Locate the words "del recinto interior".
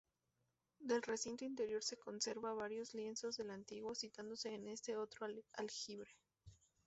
0.79-1.83